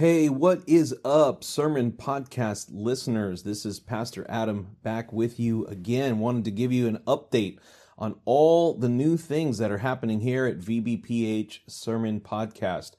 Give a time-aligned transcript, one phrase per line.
[0.00, 3.42] Hey, what is up, Sermon Podcast listeners?
[3.42, 6.20] This is Pastor Adam back with you again.
[6.20, 7.58] Wanted to give you an update
[7.98, 12.92] on all the new things that are happening here at VBPH Sermon Podcast.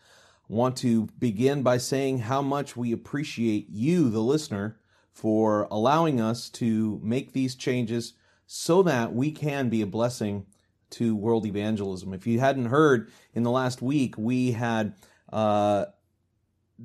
[0.48, 4.78] Want to begin by saying how much we appreciate you, the listener,
[5.12, 8.14] for allowing us to make these changes
[8.46, 10.46] so that we can be a blessing
[10.92, 12.14] to world evangelism.
[12.14, 14.94] If you hadn't heard, in the last week, we had
[15.34, 15.86] uh,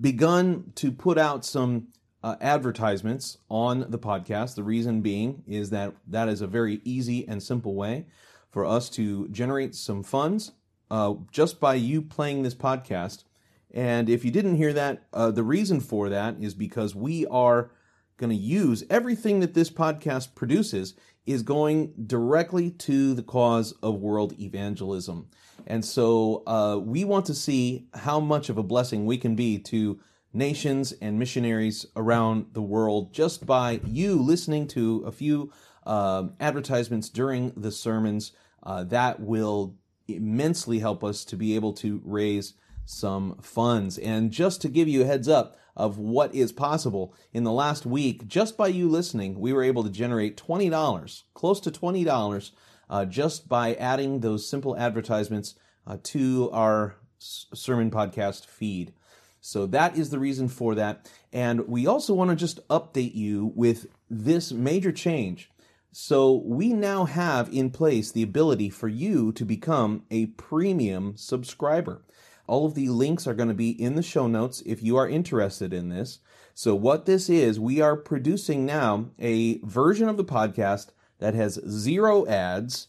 [0.01, 1.89] begun to put out some
[2.23, 4.55] uh, advertisements on the podcast.
[4.55, 8.07] The reason being is that that is a very easy and simple way
[8.51, 10.53] for us to generate some funds
[10.91, 13.25] uh, just by you playing this podcast.
[13.73, 17.71] And if you didn't hear that, uh, the reason for that is because we are
[18.17, 20.95] going to use everything that this podcast produces
[21.27, 25.29] is going directly to the cause of world evangelism.
[25.67, 29.59] And so uh, we want to see how much of a blessing we can be
[29.59, 29.99] to
[30.33, 35.53] nations and missionaries around the world just by you listening to a few
[35.85, 38.33] uh, advertisements during the sermons.
[38.63, 39.75] Uh, that will
[40.09, 42.55] immensely help us to be able to raise
[42.87, 43.99] some funds.
[43.99, 47.15] And just to give you a heads up, of what is possible.
[47.33, 51.61] In the last week, just by you listening, we were able to generate $20, close
[51.61, 52.51] to $20,
[52.89, 55.55] uh, just by adding those simple advertisements
[55.87, 58.95] uh, to our sermon podcast feed.
[59.41, 61.11] So that is the reason for that.
[61.33, 65.51] And we also want to just update you with this major change.
[65.93, 72.03] So we now have in place the ability for you to become a premium subscriber.
[72.47, 75.09] All of the links are going to be in the show notes if you are
[75.09, 76.21] interested in this.
[76.55, 81.61] So, what this is, we are producing now a version of the podcast that has
[81.69, 82.89] zero ads,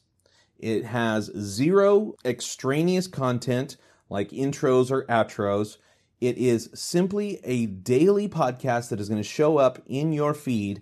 [0.60, 3.78] it has zero extraneous content
[4.10, 5.78] like intros or outros.
[6.20, 10.82] It is simply a daily podcast that is going to show up in your feed,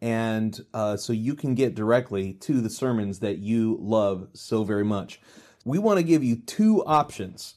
[0.00, 4.84] and uh, so you can get directly to the sermons that you love so very
[4.84, 5.20] much.
[5.64, 7.54] We want to give you two options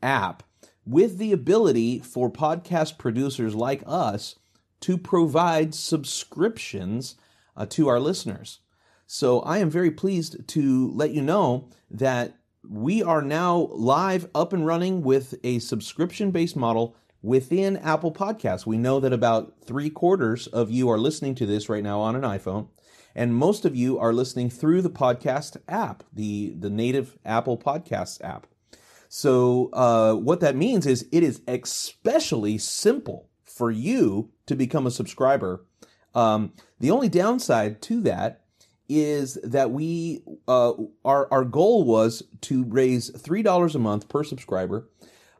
[0.03, 0.43] app
[0.87, 4.37] with the ability for podcast producers like us
[4.81, 7.17] to provide subscriptions
[7.57, 8.61] uh, to our listeners.
[9.07, 12.37] So I am very pleased to let you know that
[12.69, 18.67] we are now live up and running with a subscription based model within Apple Podcasts.
[18.67, 22.15] We know that about three quarters of you are listening to this right now on
[22.15, 22.69] an iPhone,
[23.15, 28.23] and most of you are listening through the podcast app, the, the native Apple Podcasts
[28.23, 28.47] app.
[29.09, 34.91] So, uh, what that means is it is especially simple for you to become a
[34.91, 35.65] subscriber.
[36.15, 38.43] Um, the only downside to that
[38.89, 40.73] is that we uh,
[41.05, 44.91] our our goal was to raise three dollars a month per subscriber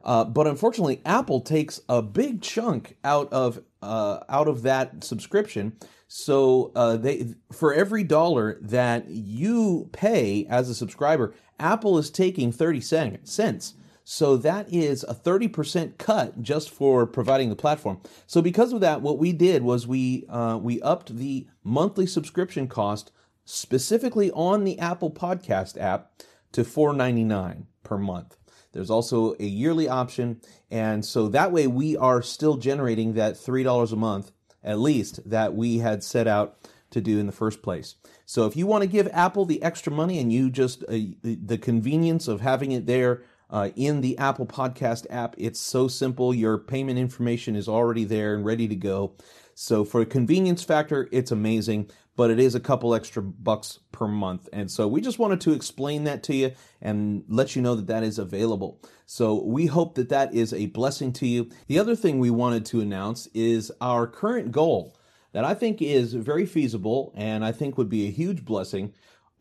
[0.05, 5.75] uh, but unfortunately, Apple takes a big chunk out of uh, out of that subscription.
[6.07, 12.51] So uh, they for every dollar that you pay as a subscriber, Apple is taking
[12.51, 13.73] thirty cents.
[14.07, 17.99] So that is a 30% cut just for providing the platform.
[18.27, 22.67] So because of that, what we did was we uh, we upped the monthly subscription
[22.67, 23.11] cost
[23.45, 26.11] specifically on the Apple Podcast app
[26.51, 28.37] to $4.99 per month.
[28.75, 30.41] There's also a yearly option.
[30.69, 35.55] And so that way we are still generating that $3 a month, at least, that
[35.55, 36.57] we had set out
[36.91, 37.95] to do in the first place.
[38.25, 41.57] So if you want to give Apple the extra money and you just, uh, the
[41.57, 46.33] convenience of having it there uh, in the Apple Podcast app, it's so simple.
[46.33, 49.13] Your payment information is already there and ready to go.
[49.53, 54.07] So for a convenience factor, it's amazing, but it is a couple extra bucks per
[54.07, 54.47] month.
[54.53, 56.51] And so we just wanted to explain that to you
[56.81, 58.81] and let you know that that is available.
[59.05, 61.49] So we hope that that is a blessing to you.
[61.67, 64.95] The other thing we wanted to announce is our current goal
[65.33, 68.93] that I think is very feasible and I think would be a huge blessing.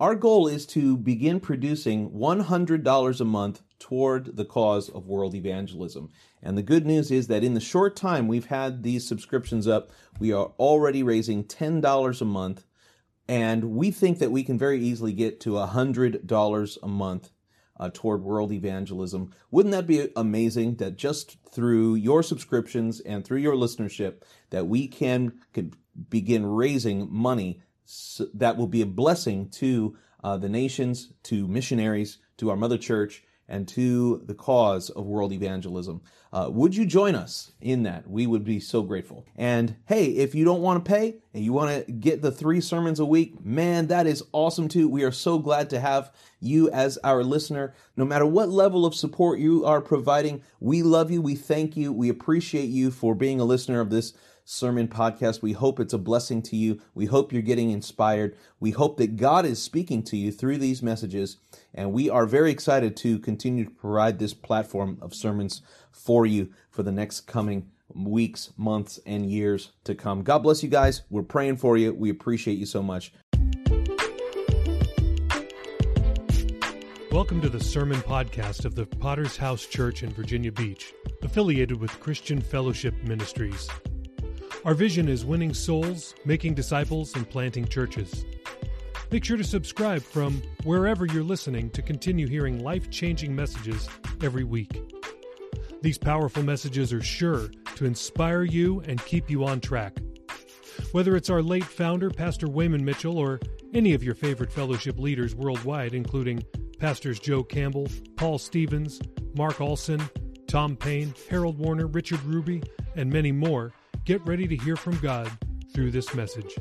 [0.04, 6.10] Our goal is to begin producing $100 a month toward the cause of world evangelism.
[6.42, 9.90] And the good news is that in the short time we've had these subscriptions up,
[10.18, 12.66] we are already raising $10 a month.
[13.28, 17.30] And we think that we can very easily get to $100 a month
[17.80, 19.32] uh, toward world evangelism.
[19.50, 24.20] Wouldn't that be amazing that just through your subscriptions and through your listenership
[24.50, 25.72] that we can, can
[26.10, 27.62] begin raising money
[28.34, 33.22] that will be a blessing to uh, the nations, to missionaries, to our mother church,
[33.48, 36.00] and to the cause of world evangelism.
[36.32, 38.08] Uh, would you join us in that?
[38.08, 39.26] We would be so grateful.
[39.36, 42.60] And hey, if you don't want to pay and you want to get the three
[42.60, 44.88] sermons a week, man, that is awesome too.
[44.88, 46.10] We are so glad to have
[46.40, 47.74] you as our listener.
[47.96, 51.20] No matter what level of support you are providing, we love you.
[51.22, 51.92] We thank you.
[51.92, 54.14] We appreciate you for being a listener of this
[54.44, 55.42] sermon podcast.
[55.42, 56.80] We hope it's a blessing to you.
[56.94, 58.36] We hope you're getting inspired.
[58.60, 61.38] We hope that God is speaking to you through these messages.
[61.72, 66.50] And we are very excited to continue to provide this platform of sermons for you
[66.70, 70.22] for the next coming weeks, months, and years to come.
[70.22, 71.02] God bless you guys.
[71.10, 71.94] We're praying for you.
[71.94, 73.12] We appreciate you so much.
[77.10, 80.92] Welcome to the Sermon Podcast of the Potter's House Church in Virginia Beach,
[81.22, 83.70] affiliated with Christian Fellowship Ministries.
[84.64, 88.24] Our vision is winning souls, making disciples, and planting churches.
[89.10, 93.86] Make sure to subscribe from wherever you're listening to continue hearing life changing messages
[94.22, 94.80] every week.
[95.82, 99.98] These powerful messages are sure to inspire you and keep you on track.
[100.92, 103.40] Whether it's our late founder, Pastor Wayman Mitchell, or
[103.74, 106.42] any of your favorite fellowship leaders worldwide, including
[106.78, 108.98] Pastors Joe Campbell, Paul Stevens,
[109.36, 110.00] Mark Olson,
[110.46, 112.62] Tom Payne, Harold Warner, Richard Ruby,
[112.96, 113.74] and many more,
[114.04, 115.30] Get ready to hear from God
[115.72, 116.58] through this message.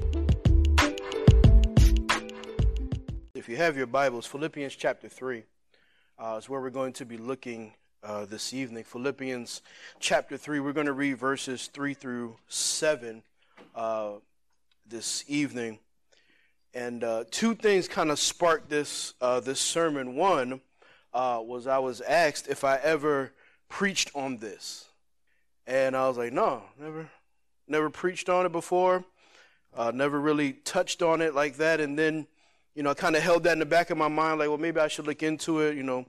[3.36, 5.44] If you have your Bibles, Philippians chapter 3
[6.18, 8.86] uh, is where we're going to be looking uh, this evening.
[8.86, 9.62] Philippians
[10.00, 13.24] chapter 3, we're going to read verses 3 through 7
[13.76, 14.12] uh,
[14.88, 15.80] this evening.
[16.74, 20.16] And uh, two things kind of sparked this, uh, this sermon.
[20.16, 20.62] One
[21.14, 23.34] uh, was I was asked if I ever
[23.68, 24.86] preached on this.
[25.68, 27.10] And I was like, no, never,
[27.68, 29.04] never preached on it before,
[29.76, 31.80] uh, never really touched on it like that.
[31.80, 32.28] And then,
[32.76, 34.58] you know, I kind of held that in the back of my mind, like, well,
[34.58, 36.06] maybe I should look into it, you know.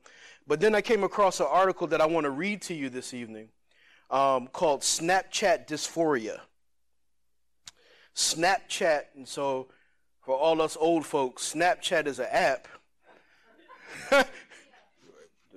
[0.46, 3.14] But then I came across an article that I want to read to you this
[3.14, 3.48] evening
[4.10, 6.40] um, called Snapchat Dysphoria.
[8.14, 9.68] Snapchat, and so
[10.20, 12.68] for all us old folks, Snapchat is an app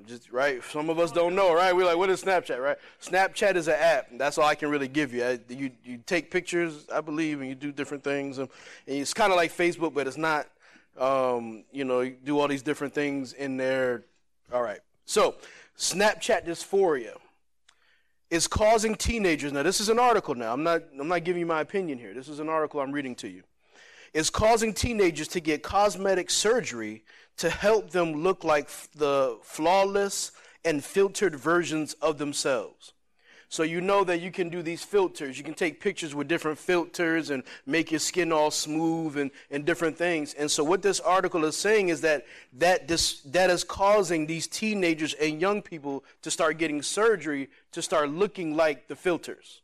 [0.08, 0.64] just right.
[0.64, 1.76] Some of us don't know, right?
[1.76, 2.78] We're like, what is Snapchat, right?
[3.02, 4.08] Snapchat is an app.
[4.14, 5.40] That's all I can really give you.
[5.50, 8.38] You you take pictures, I believe, and you do different things.
[8.38, 8.50] And
[8.86, 10.48] it's kind of like Facebook, but it's not.
[10.98, 14.06] Um, you know, you do all these different things in there.
[14.52, 14.80] All right.
[15.06, 15.36] So,
[15.78, 17.18] Snapchat dysphoria
[18.32, 19.54] is causing teenagers.
[19.54, 20.34] Now, this is an article.
[20.34, 20.84] Now, I'm not.
[21.00, 22.14] I'm not giving you my opinion here.
[22.14, 23.44] This is an article I'm reading to you.
[24.14, 27.04] Is causing teenagers to get cosmetic surgery
[27.38, 30.32] to help them look like the flawless
[30.66, 32.94] and filtered versions of themselves.
[33.50, 35.38] So you know that you can do these filters.
[35.38, 39.64] You can take pictures with different filters and make your skin all smooth and, and
[39.64, 40.34] different things.
[40.34, 42.26] And so what this article is saying is that
[42.58, 47.82] that, this, that is causing these teenagers and young people to start getting surgery to
[47.82, 49.62] start looking like the filters.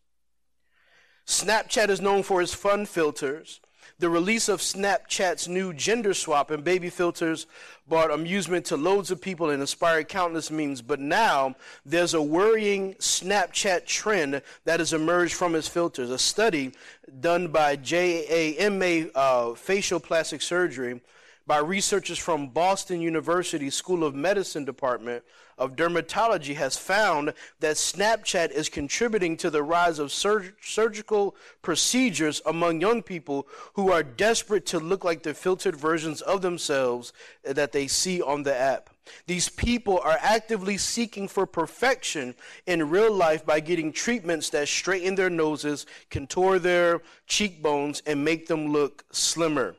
[1.27, 3.59] Snapchat is known for its fun filters
[3.99, 7.45] the release of Snapchat's new gender swap and baby filters
[7.87, 10.81] brought amusement to loads of people and inspired countless memes.
[10.81, 16.09] But now there's a worrying Snapchat trend that has emerged from its filters.
[16.09, 16.71] A study
[17.19, 21.01] done by JAMA uh, Facial Plastic Surgery
[21.45, 25.23] by researchers from Boston University School of Medicine Department
[25.57, 32.41] of Dermatology has found that Snapchat is contributing to the rise of sur- surgical procedures
[32.45, 37.71] among young people who are desperate to look like the filtered versions of themselves that
[37.71, 38.89] they see on the app.
[39.27, 45.15] These people are actively seeking for perfection in real life by getting treatments that straighten
[45.15, 49.75] their noses, contour their cheekbones, and make them look slimmer.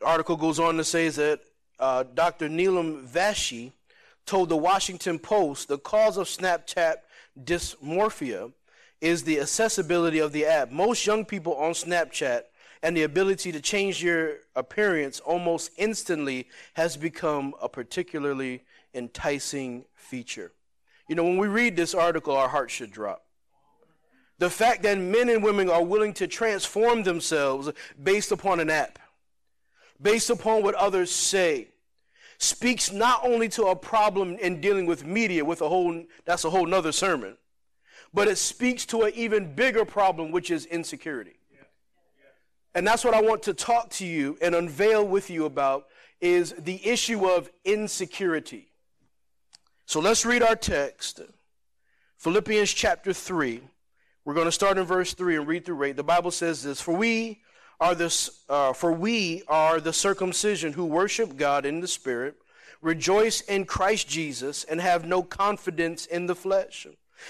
[0.00, 1.40] The article goes on to say that
[1.80, 2.48] uh, Dr.
[2.48, 3.72] Neelam Vashi
[4.26, 6.96] told the Washington Post the cause of Snapchat
[7.42, 8.52] dysmorphia
[9.00, 10.70] is the accessibility of the app.
[10.70, 12.42] Most young people on Snapchat
[12.82, 18.62] and the ability to change your appearance almost instantly has become a particularly
[18.94, 20.52] enticing feature.
[21.08, 23.24] You know, when we read this article, our hearts should drop.
[24.38, 27.70] The fact that men and women are willing to transform themselves
[28.02, 28.98] based upon an app,
[30.00, 31.68] based upon what others say,
[32.38, 36.50] speaks not only to a problem in dealing with media, with a whole, that's a
[36.50, 37.36] whole nother sermon,
[38.14, 41.36] but it speaks to an even bigger problem, which is insecurity.
[42.74, 45.88] And that's what I want to talk to you and unveil with you about
[46.20, 48.68] is the issue of insecurity.
[49.86, 51.20] So let's read our text.
[52.18, 53.62] Philippians chapter 3.
[54.24, 55.96] We're going to start in verse 3 and read through 8.
[55.96, 57.42] The Bible says this, "For we
[57.80, 62.36] are this uh, for we are the circumcision who worship God in the spirit,
[62.82, 66.86] rejoice in Christ Jesus and have no confidence in the flesh."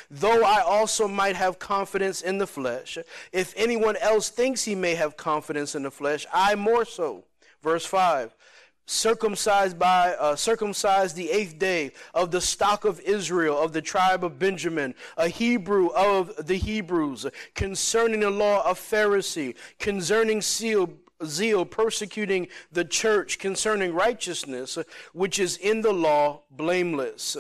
[0.09, 2.97] Though I also might have confidence in the flesh,
[3.33, 7.25] if anyone else thinks he may have confidence in the flesh, I more so.
[7.63, 8.35] Verse 5
[8.87, 14.25] circumcised by uh, circumcised the eighth day of the stock of Israel of the tribe
[14.25, 20.91] of Benjamin a Hebrew of the Hebrews concerning the law of Pharisee concerning zeal
[21.25, 24.79] zeal persecuting the church concerning righteousness
[25.13, 27.37] which is in the law blameless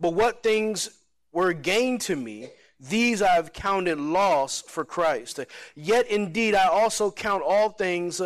[0.00, 0.90] but what things
[1.32, 2.48] were gain to me,
[2.80, 5.40] these I have counted loss for Christ.
[5.74, 8.20] Yet indeed I also count all things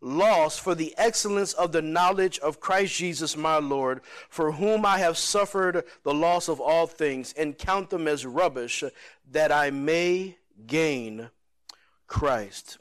[0.00, 4.98] loss for the excellence of the knowledge of Christ Jesus my Lord, for whom I
[4.98, 8.82] have suffered the loss of all things, and count them as rubbish,
[9.30, 11.30] that I may gain
[12.06, 12.78] Christ.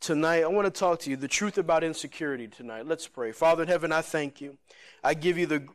[0.00, 2.86] Tonight, I want to talk to you the truth about insecurity tonight.
[2.86, 3.32] Let's pray.
[3.32, 4.58] Father in heaven, I thank you.
[5.02, 5.66] I give you the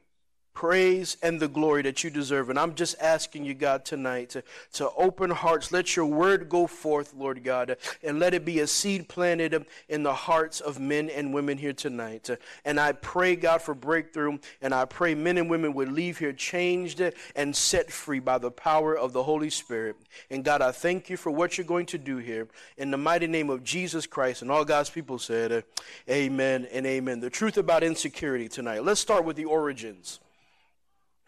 [0.54, 2.50] praise and the glory that you deserve.
[2.50, 5.72] And I'm just asking you, God, tonight to, to open hearts.
[5.72, 10.04] Let your word go forth, Lord God, and let it be a seed planted in
[10.04, 12.30] the hearts of men and women here tonight.
[12.66, 14.38] And I pray, God, for breakthrough.
[14.62, 17.02] And I pray men and women would leave here changed
[17.36, 19.96] and set free by the power of the Holy Spirit.
[20.30, 22.48] And God, I thank you for what you're going to do here.
[22.78, 24.42] In the mighty name of Jesus Christ.
[24.42, 25.62] And all God's people said, uh,
[26.10, 27.20] Amen and amen.
[27.20, 28.84] The truth about insecurity tonight.
[28.84, 30.20] Let's start with the origins.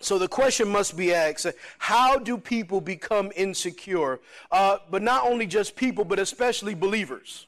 [0.04, 4.20] So the question must be asked how do people become insecure?
[4.52, 7.48] Uh, but not only just people, but especially believers.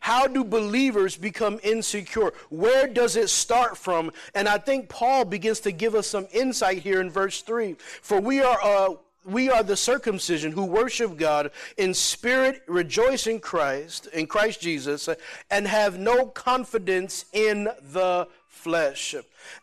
[0.00, 2.32] How do believers become insecure?
[2.48, 4.12] Where does it start from?
[4.34, 7.76] And I think Paul begins to give us some insight here in verse 3.
[8.02, 8.58] For we are.
[8.62, 14.62] Uh, we are the circumcision who worship God in spirit, rejoice in Christ, in Christ
[14.62, 15.10] Jesus,
[15.50, 18.26] and have no confidence in the
[18.60, 19.14] flesh.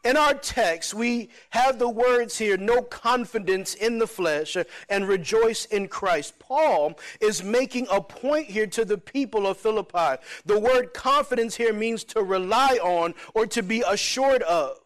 [0.04, 4.58] In our text, we have the words here, no confidence in the flesh
[4.90, 6.40] and rejoice in Christ.
[6.40, 10.22] Paul is making a point here to the people of Philippi.
[10.46, 14.80] The word confidence here means to rely on or to be assured of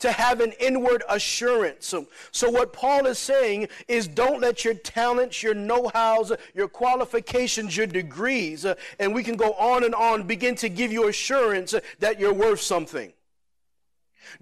[0.00, 1.86] to have an inward assurance.
[1.86, 6.68] So, so, what Paul is saying is don't let your talents, your know hows, your
[6.68, 8.66] qualifications, your degrees,
[8.98, 12.60] and we can go on and on, begin to give you assurance that you're worth
[12.60, 13.12] something.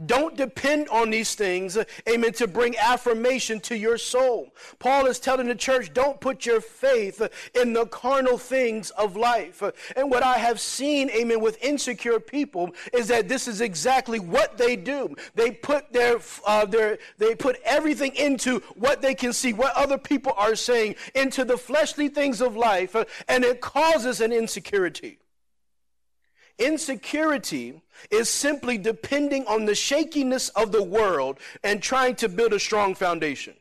[0.05, 1.79] Don't depend on these things,
[2.09, 4.55] amen, to bring affirmation to your soul.
[4.79, 7.23] Paul is telling the church, don't put your faith
[7.55, 9.63] in the carnal things of life.
[9.97, 14.57] And what I have seen, amen, with insecure people is that this is exactly what
[14.57, 15.15] they do.
[15.35, 19.99] They put their, uh, their, they put everything into what they can see, what other
[19.99, 22.95] people are saying, into the fleshly things of life,
[23.29, 25.19] and it causes an insecurity.
[26.59, 32.59] Insecurity is simply depending on the shakiness of the world and trying to build a
[32.59, 33.55] strong foundation.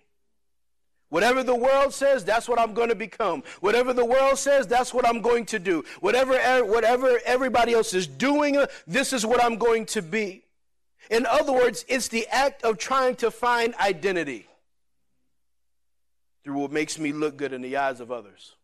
[1.10, 3.44] Whatever the world says, that's what I'm going to become.
[3.62, 5.84] Whatever the world says, that's what I'm going to do.
[6.00, 6.34] Whatever,
[6.66, 10.44] whatever everybody else is doing, this is what I'm going to be.
[11.12, 14.48] In other words, it's the act of trying to find identity
[16.44, 18.56] through what makes me look good in the eyes of others.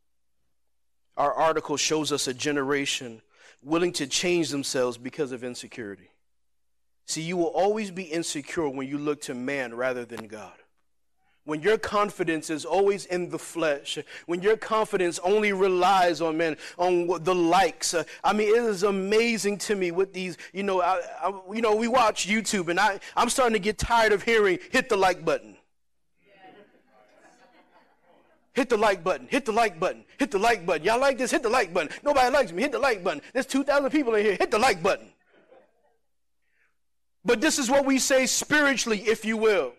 [1.17, 3.21] Our article shows us a generation
[3.63, 6.09] willing to change themselves because of insecurity.
[7.05, 10.53] See, you will always be insecure when you look to man rather than God.
[11.43, 16.55] when your confidence is always in the flesh, when your confidence only relies on men,
[16.77, 17.93] on the likes.
[17.93, 21.61] Uh, I mean, it is amazing to me with these, you know, I, I, you
[21.61, 24.97] know, we watch YouTube and I, I'm starting to get tired of hearing, hit the
[24.97, 25.50] like button.
[28.53, 30.83] Hit the like button, hit the like button, hit the like button.
[30.85, 31.31] Y'all like this?
[31.31, 31.89] Hit the like button.
[32.03, 32.61] Nobody likes me.
[32.61, 33.21] Hit the like button.
[33.33, 34.35] There's 2,000 people in here.
[34.35, 35.07] Hit the like button.
[37.23, 39.73] But this is what we say spiritually, if you will.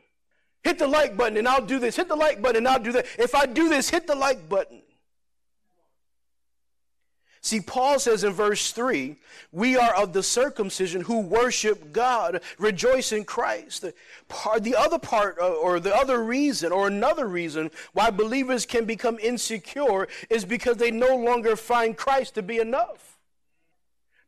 [0.62, 1.96] Hit the like button and I'll do this.
[1.96, 3.06] Hit the like button and I'll do that.
[3.18, 4.81] If I do this, hit the like button.
[7.44, 9.16] See, Paul says in verse 3
[9.50, 13.84] we are of the circumcision who worship God, rejoice in Christ.
[14.60, 19.18] The other part, uh, or the other reason, or another reason why believers can become
[19.18, 23.18] insecure is because they no longer find Christ to be enough.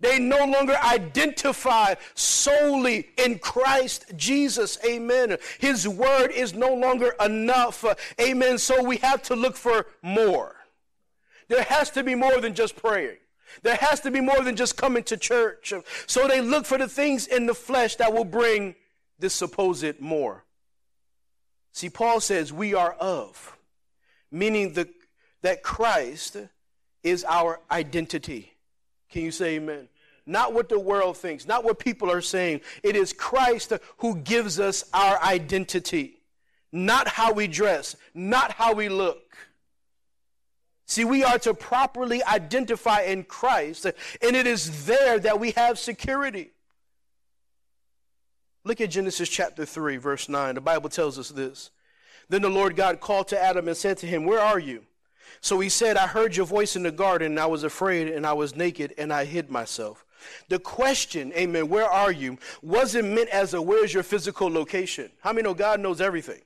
[0.00, 4.76] They no longer identify solely in Christ Jesus.
[4.84, 5.38] Amen.
[5.60, 7.84] His word is no longer enough.
[8.20, 8.58] Amen.
[8.58, 10.56] So we have to look for more.
[11.48, 13.16] There has to be more than just praying.
[13.62, 15.72] There has to be more than just coming to church.
[16.06, 18.74] So they look for the things in the flesh that will bring
[19.18, 20.44] this supposed more.
[21.72, 23.56] See, Paul says we are of,
[24.30, 24.88] meaning the,
[25.42, 26.36] that Christ
[27.02, 28.52] is our identity.
[29.10, 29.88] Can you say amen?
[30.26, 32.60] not what the world thinks, not what people are saying.
[32.82, 36.18] It is Christ who gives us our identity,
[36.72, 39.36] not how we dress, not how we look.
[40.86, 45.78] See, we are to properly identify in Christ, and it is there that we have
[45.78, 46.50] security.
[48.64, 50.54] Look at Genesis chapter 3, verse 9.
[50.54, 51.70] The Bible tells us this.
[52.28, 54.84] Then the Lord God called to Adam and said to him, Where are you?
[55.40, 58.26] So he said, I heard your voice in the garden, and I was afraid, and
[58.26, 60.04] I was naked, and I hid myself.
[60.48, 65.10] The question, amen, where are you, wasn't meant as a where's your physical location.
[65.20, 66.40] How many know God knows everything?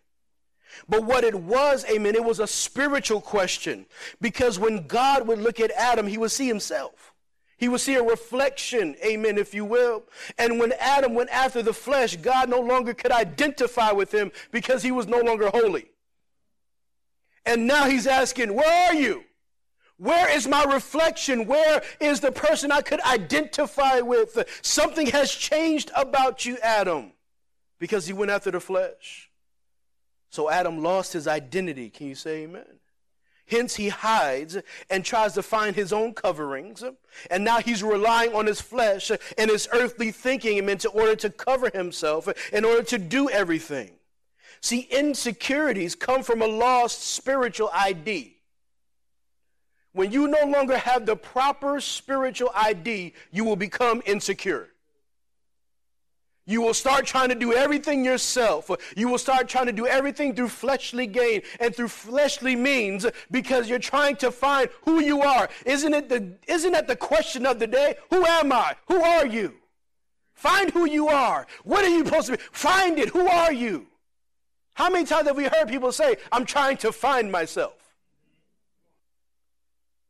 [0.89, 3.87] But what it was, amen, it was a spiritual question.
[4.21, 7.13] Because when God would look at Adam, he would see himself.
[7.59, 10.05] He would see a reflection, amen, if you will.
[10.39, 14.83] And when Adam went after the flesh, God no longer could identify with him because
[14.83, 15.91] he was no longer holy.
[17.45, 19.25] And now he's asking, Where are you?
[19.97, 21.47] Where is my reflection?
[21.47, 24.39] Where is the person I could identify with?
[24.63, 27.13] Something has changed about you, Adam,
[27.81, 29.27] because he went after the flesh.
[30.30, 31.91] So Adam lost his identity.
[31.91, 32.78] Can you say amen?
[33.47, 34.58] Hence, he hides
[34.91, 36.84] and tries to find his own coverings.
[37.30, 41.71] And now he's relying on his flesh and his earthly thinking in order to cover
[41.71, 43.93] himself, in order to do everything.
[44.60, 48.36] See, insecurities come from a lost spiritual ID.
[49.93, 54.69] When you no longer have the proper spiritual ID, you will become insecure.
[56.49, 58.71] You will start trying to do everything yourself.
[58.97, 63.69] You will start trying to do everything through fleshly gain and through fleshly means because
[63.69, 65.50] you're trying to find who you are.
[65.67, 67.97] Isn't it the isn't that the question of the day?
[68.08, 68.76] Who am I?
[68.87, 69.56] Who are you?
[70.32, 71.47] Find who you are.
[71.65, 72.43] What are you supposed to be?
[72.50, 73.11] Find it.
[73.11, 73.87] Who are you?
[74.73, 77.75] How many times have we heard people say, I'm trying to find myself?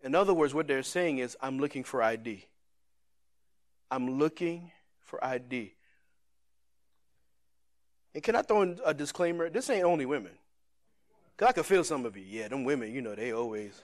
[0.05, 2.45] In other words, what they're saying is, I'm looking for ID.
[3.91, 4.71] I'm looking
[5.01, 5.73] for ID.
[8.19, 9.49] And can I throw in a disclaimer?
[9.49, 10.33] This ain't only women.
[11.37, 12.25] Because I can feel some of you.
[12.27, 13.81] Yeah, them women, you know, they always,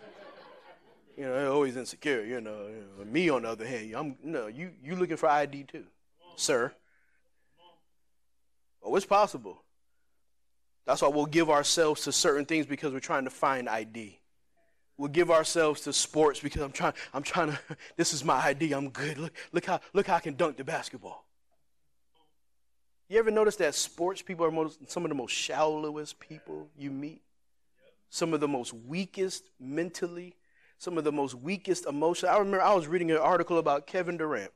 [1.16, 2.24] you know, they're always insecure.
[2.24, 5.28] You know, you know me on the other hand, I'm no, you you looking for
[5.28, 5.84] ID too,
[6.34, 6.74] sir.
[8.82, 9.62] Oh, it's possible.
[10.84, 14.18] That's why we'll give ourselves to certain things because we're trying to find ID.
[14.98, 17.58] We'll give ourselves to sports because I'm trying, I'm trying to,
[17.96, 19.16] this is my ID, I'm good.
[19.16, 21.24] Look, look, how, look how I can dunk the basketball.
[23.08, 26.90] You ever notice that sports people are most, some of the most shallowest people you
[26.90, 27.22] meet?
[28.08, 30.36] Some of the most weakest mentally,
[30.78, 32.34] some of the most weakest emotionally.
[32.34, 34.52] I remember I was reading an article about Kevin Durant.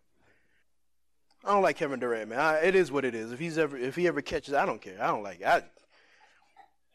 [1.45, 2.41] I don't like Kevin Durant, man.
[2.41, 3.33] I, it is what it is.
[3.33, 4.97] If he's ever, if he ever catches, I don't care.
[5.01, 5.47] I don't like it.
[5.47, 5.63] I,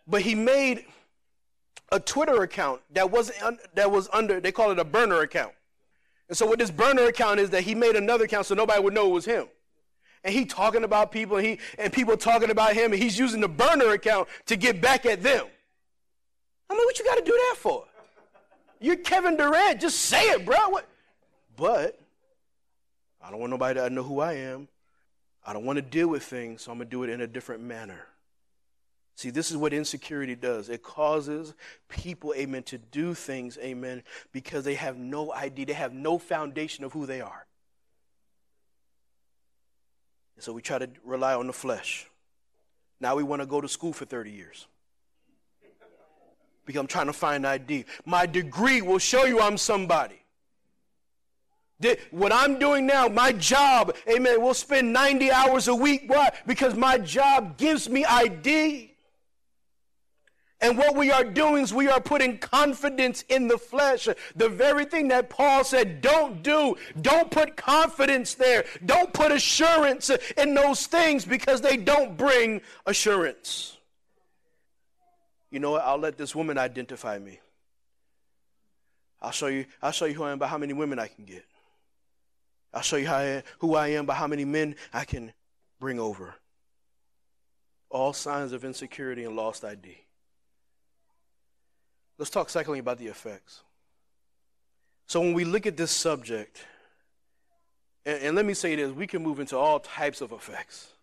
[0.08, 0.86] but he made
[1.92, 5.54] a Twitter account that wasn't un- that was under they call it a burner account.
[6.28, 8.94] And so what this burner account is that he made another account so nobody would
[8.94, 9.48] know it was him.
[10.24, 13.42] And he talking about people and he and people talking about him and he's using
[13.42, 15.46] the burner account to get back at them.
[16.70, 17.86] I mean, what you got to do that for?
[18.80, 19.82] You're Kevin Durant.
[19.82, 20.70] Just say it, bro.
[20.70, 20.88] What?
[21.56, 22.00] But
[23.22, 24.68] I don't want nobody to know who I am.
[25.46, 27.28] I don't want to deal with things, so I'm going to do it in a
[27.28, 28.08] different manner.
[29.16, 30.70] See, this is what insecurity does.
[30.70, 31.54] It causes
[31.88, 36.84] people, amen, to do things, amen, because they have no idea, they have no foundation
[36.84, 37.46] of who they are.
[40.36, 42.08] And so we try to rely on the flesh.
[43.00, 44.67] Now we want to go to school for 30 years.
[46.65, 47.86] because I'm trying to find ID.
[48.06, 50.19] My degree will show you I'm somebody.
[52.12, 56.04] What I'm doing now, my job, amen, we'll spend 90 hours a week.
[56.08, 56.32] Why?
[56.48, 58.93] Because my job gives me ID.
[60.63, 64.08] And what we are doing is we are putting confidence in the flesh.
[64.38, 66.78] The very thing that Paul said, don't do.
[67.02, 68.63] Don't put confidence there.
[68.86, 73.78] Don't put assurance in those things because they don't bring assurance.
[75.52, 75.84] You know what?
[75.84, 77.41] I'll let this woman identify me.
[79.21, 81.26] I'll show you, I'll show you who I am by how many women I can
[81.26, 81.43] get.
[82.73, 85.34] I'll show you I who I am by how many men I can
[85.82, 86.36] bring over.
[87.89, 90.03] All signs of insecurity and lost ID.
[92.24, 93.64] Let's talk secondly about the effects.
[95.08, 96.64] So when we look at this subject,
[98.06, 100.94] and, and, let me say this, we can move into all types of effects.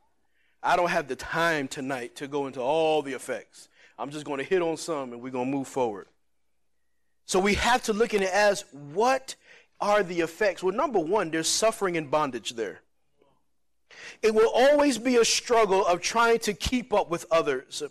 [0.62, 3.68] I don't have the time tonight to go into all the effects.
[3.98, 6.06] I'm just going to hit on some and we're going to move forward.
[7.26, 9.34] So we have to look at it as what
[9.78, 10.62] are the effects?
[10.62, 12.80] Well, number one, there's suffering and bondage there.
[14.22, 17.82] It will always be a struggle of trying to keep up with others.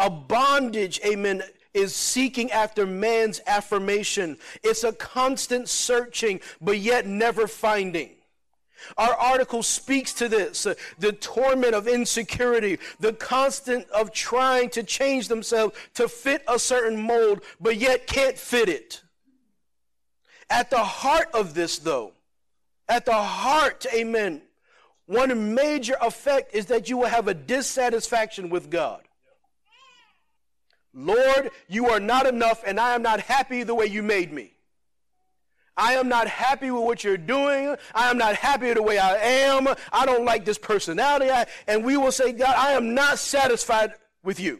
[0.00, 1.44] A bondage, amen,
[1.76, 4.38] is seeking after man's affirmation.
[4.62, 8.10] It's a constant searching, but yet never finding.
[8.96, 14.82] Our article speaks to this uh, the torment of insecurity, the constant of trying to
[14.82, 19.02] change themselves to fit a certain mold, but yet can't fit it.
[20.48, 22.12] At the heart of this, though,
[22.88, 24.42] at the heart, amen,
[25.06, 29.05] one major effect is that you will have a dissatisfaction with God.
[30.96, 34.54] Lord, you are not enough, and I am not happy the way you made me.
[35.76, 37.76] I am not happy with what you're doing.
[37.94, 39.68] I am not happy the way I am.
[39.92, 41.30] I don't like this personality.
[41.68, 43.92] and we will say, God, I am not satisfied
[44.24, 44.58] with you.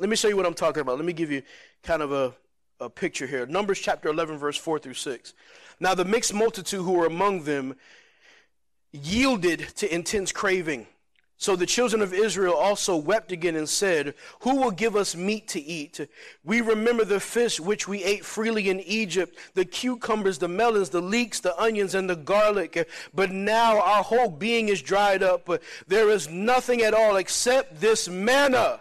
[0.00, 0.96] Let me show you what I'm talking about.
[0.96, 1.42] Let me give you
[1.84, 2.34] kind of a,
[2.80, 3.46] a picture here.
[3.46, 5.34] Numbers chapter 11, verse 4 through 6.
[5.78, 7.76] Now, the mixed multitude who were among them
[8.90, 10.88] yielded to intense craving.
[11.40, 15.46] So the children of Israel also wept again and said, Who will give us meat
[15.48, 16.00] to eat?
[16.44, 21.00] We remember the fish which we ate freely in Egypt, the cucumbers, the melons, the
[21.00, 22.88] leeks, the onions, and the garlic.
[23.14, 25.48] But now our whole being is dried up.
[25.86, 28.80] There is nothing at all except this manna.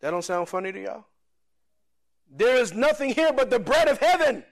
[0.00, 1.06] That don't sound funny to y'all?
[2.30, 4.44] There is nothing here but the bread of heaven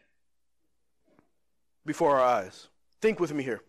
[1.85, 2.69] before our eyes.
[3.03, 3.61] Think with me here.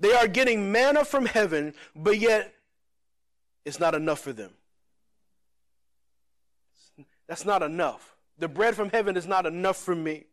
[0.00, 2.54] They are getting manna from heaven, but yet
[3.64, 4.52] it's not enough for them.
[7.28, 8.16] That's not enough.
[8.38, 10.24] The bread from heaven is not enough for me.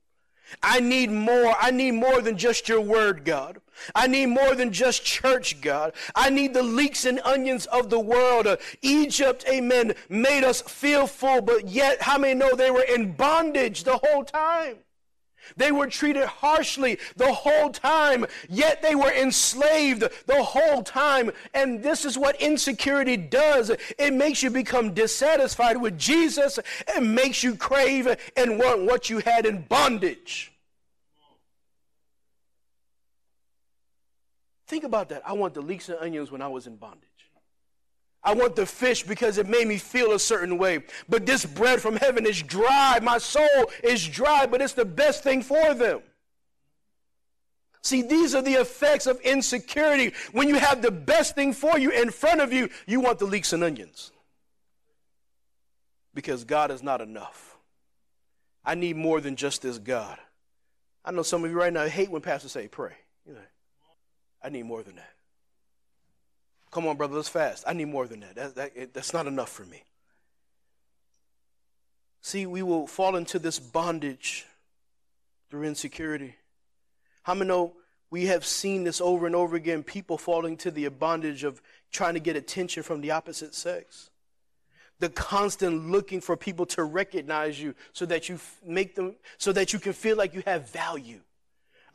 [0.62, 1.56] I need more.
[1.60, 3.60] I need more than just your word, God.
[3.95, 5.93] I need more than just church, God.
[6.13, 8.45] I need the leeks and onions of the world.
[8.45, 13.13] Uh, Egypt, amen, made us feel full, but yet, how many know they were in
[13.13, 14.78] bondage the whole time?
[15.58, 21.32] They were treated harshly the whole time, yet they were enslaved the whole time.
[21.54, 26.60] And this is what insecurity does it makes you become dissatisfied with Jesus
[26.94, 30.52] and makes you crave and want what you had in bondage.
[34.68, 35.22] Think about that.
[35.26, 37.14] I want the leeks and onions when I was in bondage.
[38.26, 40.84] I want the fish because it made me feel a certain way.
[41.08, 43.00] But this bread from heaven is dry.
[43.02, 46.02] My soul is dry, but it's the best thing for them.
[47.84, 50.14] See, these are the effects of insecurity.
[50.32, 53.26] When you have the best thing for you in front of you, you want the
[53.26, 54.12] leeks and onions.
[56.16, 57.58] Because God is not enough.
[58.66, 60.18] I need more than just this God.
[61.04, 62.94] I know some of you right now hate when pastors say pray.
[63.28, 63.40] You know,
[64.42, 65.14] I need more than that.
[66.76, 67.64] Come on, brother, let's fast.
[67.66, 68.36] I need more than that.
[68.36, 69.82] that, that it, that's not enough for me.
[72.20, 74.46] See, we will fall into this bondage
[75.50, 76.36] through insecurity.
[77.24, 77.78] How many know
[78.12, 79.84] we have seen this over and over again?
[79.84, 81.62] People falling to the bondage of
[81.94, 84.10] trying to get attention from the opposite sex.
[85.00, 89.72] The constant looking for people to recognize you so that you make them, so that
[89.72, 91.22] you can feel like you have value.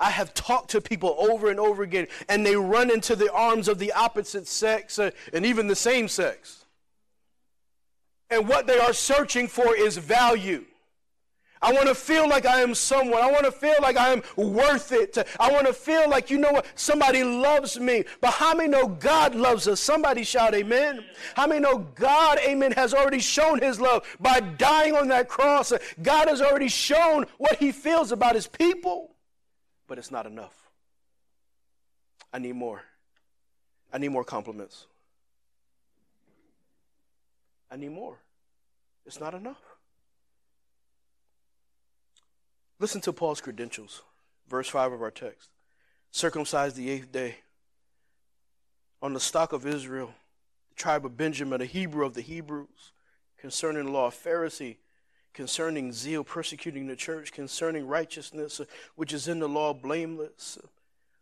[0.01, 3.69] I have talked to people over and over again, and they run into the arms
[3.69, 6.65] of the opposite sex uh, and even the same sex.
[8.31, 10.65] And what they are searching for is value.
[11.63, 13.23] I want to feel like I am someone.
[13.23, 15.19] I want to feel like I am worth it.
[15.39, 18.05] I want to feel like, you know what, somebody loves me.
[18.23, 19.79] But how many know God loves us?
[19.79, 21.05] Somebody shout amen.
[21.35, 25.75] How many know God, amen, has already shown his love by dying on that cross?
[26.01, 29.11] God has already shown what he feels about his people
[29.91, 30.71] but it's not enough.
[32.33, 32.85] I need more.
[33.93, 34.87] I need more compliments.
[37.69, 38.17] I need more.
[39.05, 39.61] It's not enough.
[42.79, 44.03] Listen to Paul's credentials,
[44.49, 45.49] verse 5 of our text.
[46.13, 47.39] Circumcised the eighth day,
[49.03, 50.15] on the stock of Israel,
[50.69, 52.93] the tribe of Benjamin, a Hebrew of the Hebrews,
[53.39, 54.77] concerning law, Pharisee,
[55.33, 58.65] concerning zeal, persecuting the church, concerning righteousness, uh,
[58.97, 60.59] which is in the law, blameless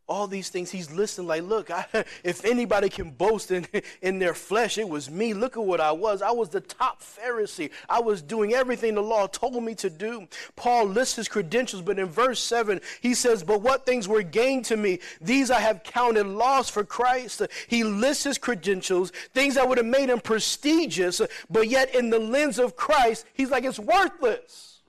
[0.09, 1.87] all these things he's listening like look I,
[2.25, 3.67] if anybody can boast in,
[4.03, 5.35] in their flesh it was me.
[5.35, 6.23] Look at what i was.
[6.23, 7.71] I was the top pharisee.
[7.89, 10.27] I was doing everything the law told me to do.
[10.57, 14.65] Paul lists his credentials but in verse 7 he says but what things were gained
[14.67, 17.43] to me these i have counted loss for christ.
[17.67, 22.19] He lists his credentials things that would have made him prestigious but yet in the
[22.19, 24.81] lens of christ he's like it's worthless.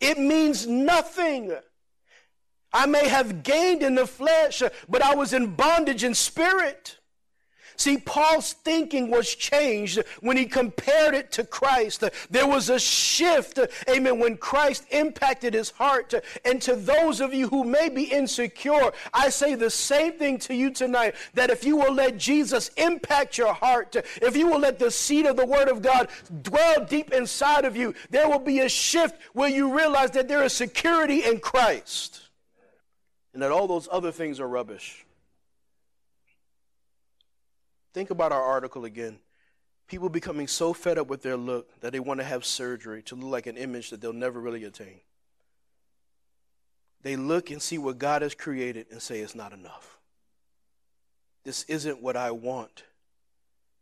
[0.00, 1.52] It means nothing
[2.72, 6.98] I may have gained in the flesh, but I was in bondage in spirit.
[7.76, 12.04] See, Paul's thinking was changed when he compared it to Christ.
[12.30, 13.58] There was a shift,
[13.88, 16.14] amen, when Christ impacted his heart.
[16.44, 20.54] And to those of you who may be insecure, I say the same thing to
[20.54, 24.78] you tonight that if you will let Jesus impact your heart, if you will let
[24.78, 26.08] the seed of the Word of God
[26.42, 30.44] dwell deep inside of you, there will be a shift where you realize that there
[30.44, 32.21] is security in Christ
[33.32, 35.04] and that all those other things are rubbish.
[37.94, 39.18] Think about our article again.
[39.86, 43.14] People becoming so fed up with their look that they want to have surgery to
[43.14, 45.00] look like an image that they'll never really attain.
[47.02, 49.98] They look and see what God has created and say it's not enough.
[51.44, 52.84] This isn't what I want.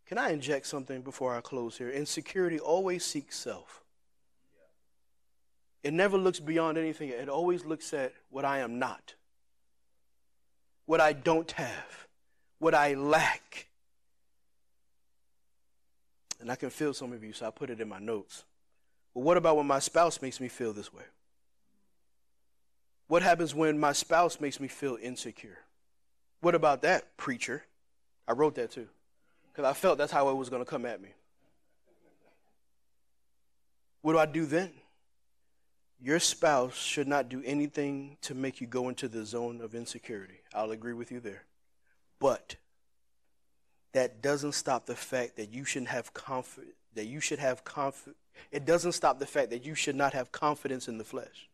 [0.07, 1.89] Can I inject something before I close here?
[1.89, 3.83] Insecurity always seeks self.
[5.83, 9.15] It never looks beyond anything, it always looks at what I am not
[10.91, 12.07] what I don't have,
[12.59, 13.67] what I lack.
[16.41, 18.43] And I can feel some of you, so I put it in my notes.
[19.15, 21.05] But what about when my spouse makes me feel this way?
[23.07, 25.59] What happens when my spouse makes me feel insecure?
[26.41, 27.63] What about that, preacher?
[28.27, 28.89] I wrote that too,
[29.49, 31.13] because I felt that's how it was going to come at me.
[34.01, 34.71] What do I do then?
[36.01, 40.41] Your spouse should not do anything to make you go into the zone of insecurity.
[40.53, 41.43] I'll agree with you there.
[42.19, 42.55] But
[43.93, 48.17] that doesn't stop the fact that you should have confidence that you should have confidence
[48.51, 51.49] it doesn't stop the fact that you should not have confidence in the flesh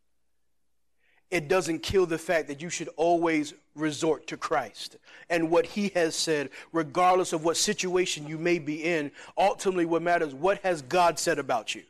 [1.29, 4.97] it doesn't kill the fact that you should always resort to Christ
[5.29, 10.01] and what he has said regardless of what situation you may be in ultimately what
[10.01, 11.83] matters what has God said about you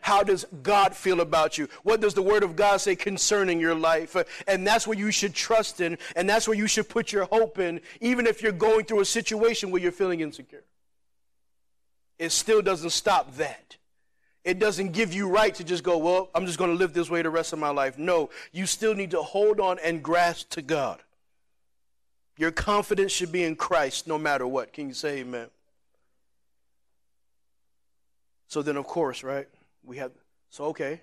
[0.00, 1.68] how does God feel about you?
[1.82, 4.16] What does the Word of God say concerning your life?
[4.46, 7.58] And that's where you should trust in, and that's where you should put your hope
[7.58, 10.64] in, even if you're going through a situation where you're feeling insecure.
[12.18, 13.76] It still doesn't stop that.
[14.44, 17.10] It doesn't give you right to just go, well, I'm just going to live this
[17.10, 17.98] way the rest of my life.
[17.98, 21.00] No, you still need to hold on and grasp to God.
[22.38, 24.72] Your confidence should be in Christ no matter what.
[24.72, 25.48] Can you say amen?
[28.46, 29.48] So then, of course, right?
[29.88, 30.12] We have,
[30.50, 31.00] so okay,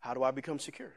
[0.00, 0.92] how do I become secure?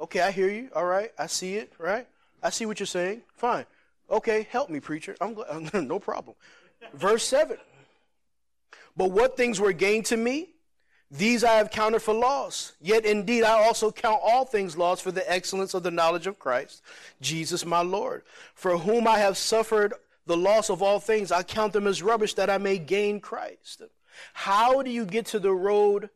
[0.00, 0.70] Okay, I hear you.
[0.74, 2.06] All right, I see it, right?
[2.42, 3.22] I see what you're saying.
[3.34, 3.66] Fine.
[4.08, 5.16] Okay, help me, preacher.
[5.20, 6.36] I'm glad, no problem.
[6.94, 7.56] Verse 7.
[8.96, 10.50] But what things were gained to me,
[11.10, 12.72] these I have counted for loss.
[12.80, 16.38] Yet indeed I also count all things lost for the excellence of the knowledge of
[16.38, 16.82] Christ,
[17.20, 18.22] Jesus my Lord,
[18.54, 19.94] for whom I have suffered
[20.26, 21.32] the loss of all things.
[21.32, 23.82] I count them as rubbish that I may gain Christ
[24.32, 26.10] how do you get to the road?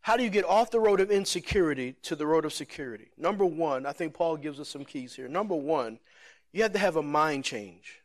[0.00, 3.10] How do you get off the road of insecurity to the road of security?
[3.16, 5.28] Number one, I think Paul gives us some keys here.
[5.28, 5.98] Number one,
[6.52, 8.00] you have to have a mind change.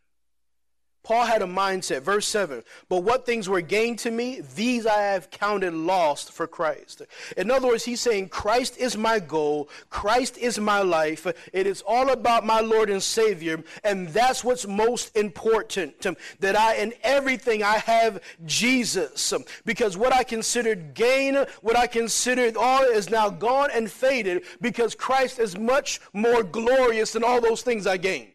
[1.04, 2.02] Paul had a mindset.
[2.02, 6.48] Verse 7 But what things were gained to me, these I have counted lost for
[6.48, 7.02] Christ.
[7.36, 9.70] In other words, he's saying, Christ is my goal.
[9.90, 11.28] Christ is my life.
[11.52, 13.64] It is all about my Lord and Savior.
[13.84, 16.08] And that's what's most important.
[16.40, 19.34] That I, in everything, I have Jesus.
[19.66, 24.96] Because what I considered gain, what I considered all is now gone and faded because
[24.96, 28.33] Christ is much more glorious than all those things I gained.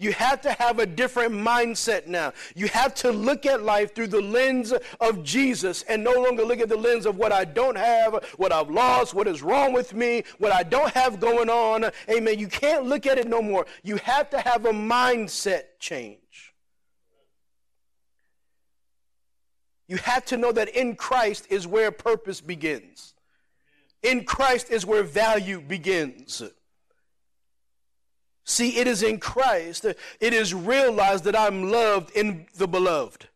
[0.00, 2.32] You have to have a different mindset now.
[2.54, 6.60] You have to look at life through the lens of Jesus and no longer look
[6.60, 9.94] at the lens of what I don't have, what I've lost, what is wrong with
[9.94, 11.90] me, what I don't have going on.
[12.08, 12.38] Amen.
[12.38, 13.66] You can't look at it no more.
[13.82, 16.54] You have to have a mindset change.
[19.88, 23.14] You have to know that in Christ is where purpose begins.
[24.04, 26.42] In Christ is where value begins.
[28.48, 33.28] See, it is in Christ, that it is realized that I'm loved in the beloved.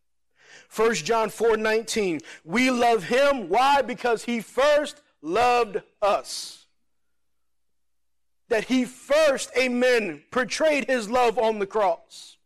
[0.75, 2.20] 1 John 4 19.
[2.46, 3.51] We love him.
[3.51, 3.83] Why?
[3.83, 6.64] Because he first loved us.
[8.48, 12.38] That he first, amen, portrayed his love on the cross.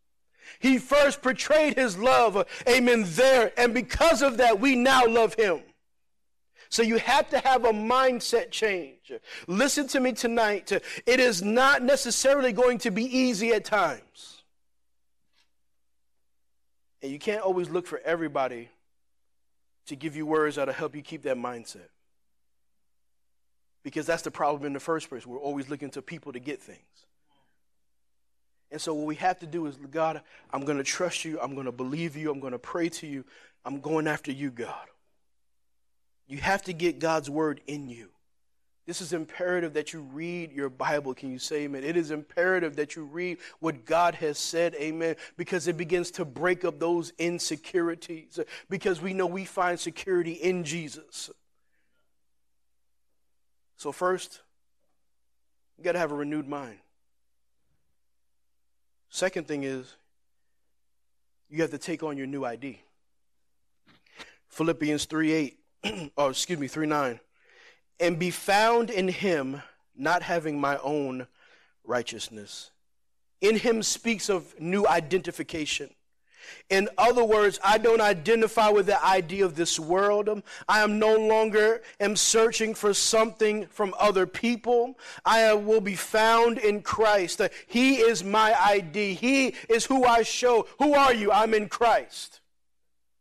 [0.59, 3.53] He first portrayed his love, amen, there.
[3.57, 5.61] And because of that, we now love him.
[6.69, 9.13] So you have to have a mindset change.
[9.47, 10.73] Listen to me tonight.
[10.73, 14.43] It is not necessarily going to be easy at times.
[17.03, 18.69] And you can't always look for everybody
[19.87, 21.89] to give you words that'll help you keep that mindset.
[23.85, 25.25] Because that's the problem in the first place.
[25.25, 26.81] We're always looking to people to get things.
[28.73, 31.39] And so what we have to do is, God, I'm going to trust you.
[31.41, 32.33] I'm going to believe you.
[32.33, 33.25] I'm going to pray to you.
[33.65, 34.89] I'm going after you, God.
[36.29, 38.11] You have to get God's word in you.
[38.87, 41.13] This is imperative that you read your Bible.
[41.13, 41.83] Can you say amen?
[41.83, 46.25] It is imperative that you read what God has said, amen, because it begins to
[46.25, 48.39] break up those insecurities.
[48.71, 51.31] Because we know we find security in Jesus.
[53.77, 54.41] So, first,
[55.77, 56.79] you got to have a renewed mind.
[59.11, 59.95] Second thing is,
[61.51, 62.81] you have to take on your new ID.
[64.49, 65.59] Philippians 3 8,
[66.17, 67.21] oh, excuse me, 3 9
[68.01, 69.63] and be found in him,
[69.97, 71.27] not having my own
[71.85, 72.71] righteousness.
[73.41, 75.91] In him speaks of new identification.
[76.71, 80.43] In other words, I don't identify with the idea of this world.
[80.69, 84.97] I am no longer am searching for something from other people.
[85.25, 87.41] I will be found in Christ.
[87.67, 89.15] He is my ID.
[89.15, 90.69] He is who I show.
[90.79, 91.33] Who are you?
[91.33, 92.41] I'm in Christ.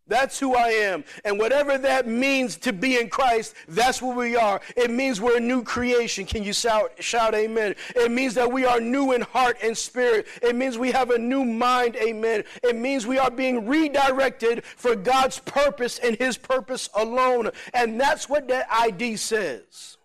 [0.07, 1.03] That's who I am.
[1.23, 4.61] And whatever that means to be in Christ, that's where we are.
[4.77, 6.25] It means we're a new creation.
[6.27, 7.75] Can you shout, shout amen?
[7.95, 10.27] It means that we are new in heart and spirit.
[10.43, 12.43] It means we have a new mind, amen.
[12.61, 17.49] It means we are being redirected for God's purpose and his purpose alone.
[17.73, 19.97] And that's what that ID says.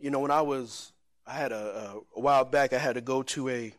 [0.00, 0.92] You know, when I was,
[1.24, 3.74] I had a, a while back, I had to go to a,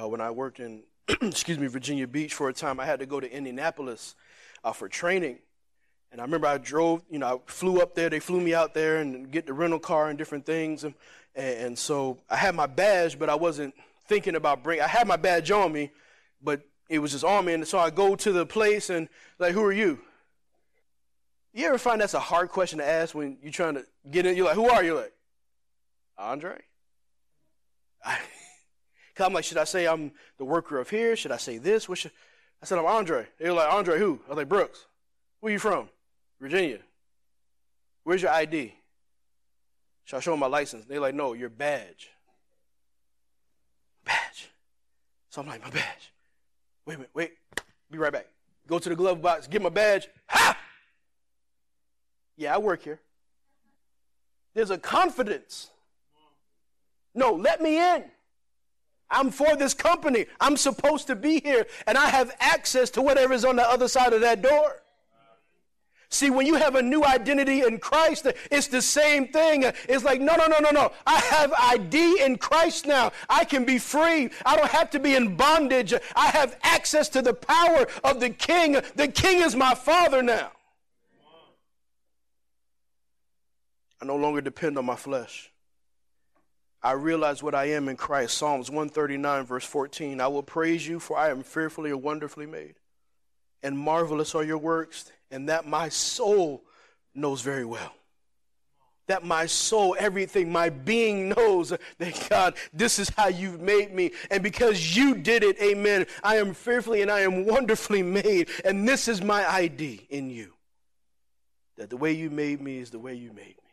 [0.00, 3.06] uh, when I worked in, excuse me, Virginia Beach for a time, I had to
[3.06, 4.14] go to Indianapolis
[4.62, 5.38] uh, for training.
[6.12, 8.08] And I remember I drove, you know, I flew up there.
[8.08, 10.84] They flew me out there and get the rental car and different things.
[10.84, 10.94] And,
[11.34, 13.74] and so I had my badge, but I wasn't
[14.06, 14.80] thinking about bring.
[14.80, 15.90] I had my badge on me,
[16.42, 17.54] but it was just on me.
[17.54, 20.00] And so I go to the place and like, who are you?
[21.52, 24.36] You ever find that's a hard question to ask when you're trying to get in?
[24.36, 24.94] You're like, who are you?
[24.94, 25.12] Like,
[26.18, 26.60] Andre.
[28.04, 28.18] I,
[29.18, 31.16] I'm like, should I say I'm the worker of here?
[31.16, 31.88] Should I say this?
[31.88, 32.12] What should
[32.62, 33.26] I said I'm Andre.
[33.38, 34.20] They were like, Andre who?
[34.26, 34.86] I was like, Brooks.
[35.40, 35.88] Where you from?
[36.40, 36.78] Virginia.
[38.04, 38.74] Where's your ID?
[40.04, 40.84] Should I show them my license?
[40.84, 42.10] They're like, no, your badge.
[44.04, 44.48] Badge.
[45.30, 46.12] So I'm like, my badge.
[46.86, 47.32] Wait a minute, wait.
[47.90, 48.26] Be right back.
[48.66, 50.08] Go to the glove box, get my badge.
[50.28, 50.56] Ha!
[52.36, 53.00] Yeah, I work here.
[54.54, 55.70] There's a confidence.
[57.14, 58.04] No, let me in.
[59.10, 60.26] I'm for this company.
[60.40, 63.88] I'm supposed to be here, and I have access to whatever is on the other
[63.88, 64.82] side of that door.
[66.08, 69.64] See, when you have a new identity in Christ, it's the same thing.
[69.88, 70.92] It's like, no, no, no, no, no.
[71.04, 73.10] I have ID in Christ now.
[73.28, 74.30] I can be free.
[74.44, 75.92] I don't have to be in bondage.
[76.14, 78.78] I have access to the power of the King.
[78.94, 80.52] The King is my Father now.
[84.00, 85.50] I no longer depend on my flesh.
[86.82, 88.36] I realize what I am in Christ.
[88.36, 90.20] Psalms 139, verse 14.
[90.20, 92.74] I will praise you, for I am fearfully and wonderfully made.
[93.62, 96.62] And marvelous are your works, and that my soul
[97.14, 97.92] knows very well.
[99.08, 104.12] That my soul, everything, my being knows that God, this is how you've made me.
[104.30, 108.48] And because you did it, amen, I am fearfully and I am wonderfully made.
[108.64, 110.52] And this is my ID in you.
[111.76, 113.65] That the way you made me is the way you made me.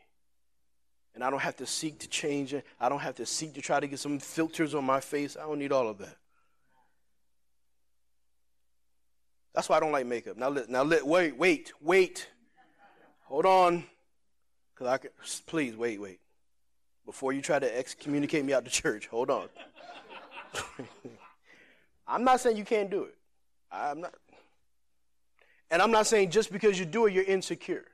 [1.14, 2.64] And I don't have to seek to change it.
[2.80, 5.36] I don't have to seek to try to get some filters on my face.
[5.36, 6.16] I don't need all of that.
[9.54, 10.36] That's why I don't like makeup.
[10.36, 12.28] Now, now wait, wait, wait.
[13.26, 13.84] Hold on.
[14.74, 15.10] Cause I can,
[15.46, 16.18] please wait, wait.
[17.06, 19.48] Before you try to excommunicate me out the church, hold on.
[22.08, 23.14] I'm not saying you can't do it.
[23.70, 24.14] I'm not.
[25.70, 27.84] And I'm not saying just because you do it, you're insecure.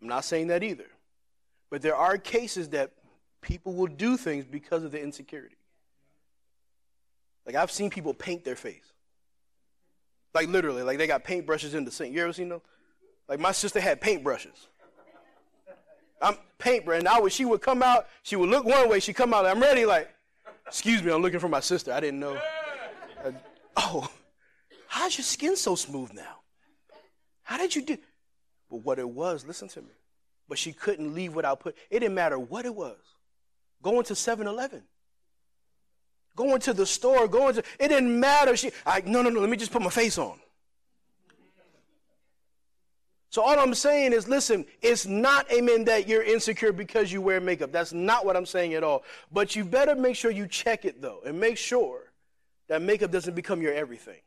[0.00, 0.86] I'm not saying that either.
[1.70, 2.92] But there are cases that
[3.40, 5.56] people will do things because of the insecurity.
[7.46, 8.92] Like I've seen people paint their face.
[10.34, 12.14] Like literally, like they got paintbrushes in the sink.
[12.14, 12.60] You ever seen them?
[13.28, 14.66] Like my sister had paintbrushes.
[16.20, 16.98] I'm paintbrush.
[16.98, 19.46] And I would, she would come out, she would look one way, she come out,
[19.46, 20.12] I'm ready, like,
[20.66, 21.92] excuse me, I'm looking for my sister.
[21.92, 22.38] I didn't know.
[23.24, 23.32] Uh,
[23.76, 24.10] oh,
[24.88, 26.40] how's your skin so smooth now?
[27.42, 27.98] How did you do?
[28.70, 29.92] But what it was, listen to me.
[30.48, 31.76] But she couldn't leave without put.
[31.90, 32.96] It didn't matter what it was.
[33.82, 34.82] Going to 7-Eleven.
[36.36, 38.56] Going to the store, going to it didn't matter.
[38.56, 40.38] She I no no no, let me just put my face on.
[43.30, 47.40] So all I'm saying is, listen, it's not, amen, that you're insecure because you wear
[47.40, 47.72] makeup.
[47.72, 49.04] That's not what I'm saying at all.
[49.30, 52.12] But you better make sure you check it though, and make sure
[52.68, 54.20] that makeup doesn't become your everything.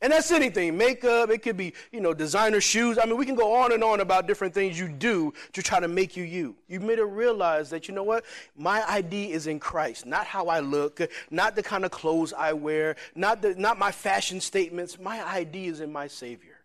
[0.00, 0.78] And that's anything.
[0.78, 2.98] Makeup, it could be, you know, designer shoes.
[2.98, 5.80] I mean, we can go on and on about different things you do to try
[5.80, 6.54] to make you you.
[6.68, 8.24] You made it realize that, you know what?
[8.56, 12.52] My ID is in Christ, not how I look, not the kind of clothes I
[12.52, 15.00] wear, not, the, not my fashion statements.
[15.00, 16.58] My ID is in my Savior.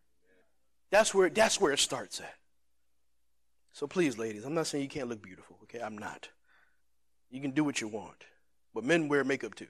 [0.91, 2.35] That's where, that's where it starts at.
[3.71, 5.81] So please, ladies, I'm not saying you can't look beautiful, okay?
[5.81, 6.29] I'm not.
[7.31, 8.25] You can do what you want.
[8.75, 9.67] But men wear makeup too.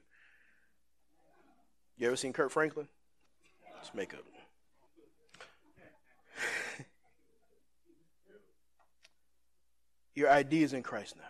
[1.97, 2.89] You ever seen Kirk Franklin?
[3.83, 4.23] It's makeup.
[10.15, 11.23] Your ID is in Christ now.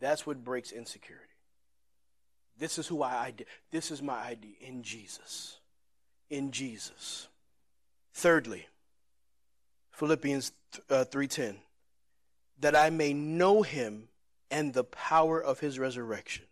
[0.00, 1.26] That's what breaks insecurity.
[2.58, 3.44] This is who I ID.
[3.70, 5.58] This is my ID in Jesus.
[6.30, 7.28] In Jesus.
[8.14, 8.66] Thirdly,
[9.90, 10.52] Philippians
[10.88, 11.56] uh, 3:10
[12.60, 14.08] that I may know him
[14.50, 16.46] and the power of his resurrection.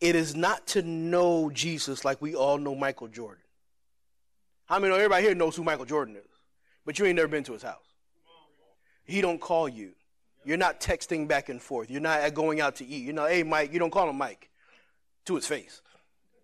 [0.00, 3.42] It is not to know Jesus like we all know Michael Jordan.
[4.66, 6.22] How many know everybody here knows who Michael Jordan is?
[6.84, 7.94] But you ain't never been to his house.
[9.04, 9.92] He don't call you.
[10.44, 11.90] You're not texting back and forth.
[11.90, 13.04] You're not going out to eat.
[13.04, 14.48] You know, hey Mike, you don't call him Mike
[15.24, 15.82] to his face.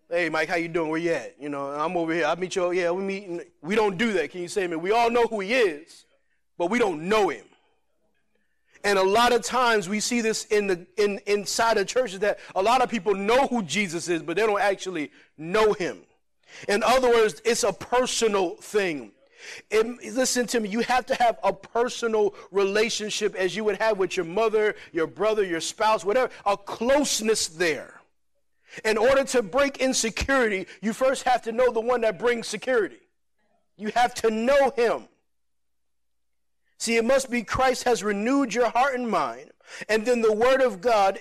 [0.09, 0.91] Hey Mike, how you doing?
[0.91, 1.37] Where you at?
[1.41, 2.27] You know, I'm over here.
[2.27, 2.71] I meet you.
[2.73, 3.53] Yeah, we meet.
[3.61, 4.31] We don't do that.
[4.31, 4.81] Can you say, man?
[4.81, 6.05] We all know who he is,
[6.59, 7.45] but we don't know him.
[8.85, 12.41] And a lot of times we see this in the in inside of churches that
[12.55, 15.99] a lot of people know who Jesus is, but they don't actually know him.
[16.69, 19.13] In other words, it's a personal thing.
[19.71, 23.99] It, listen to me, you have to have a personal relationship as you would have
[23.99, 28.01] with your mother, your brother, your spouse, whatever, a closeness there.
[28.85, 33.01] In order to break insecurity, you first have to know the one that brings security.
[33.77, 35.09] You have to know him.
[36.79, 39.51] See, it must be Christ has renewed your heart and mind,
[39.89, 41.19] and then the Word of God,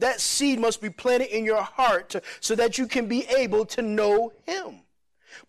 [0.00, 3.82] that seed must be planted in your heart so that you can be able to
[3.82, 4.80] know Him.